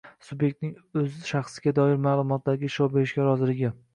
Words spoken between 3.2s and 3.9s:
roziligi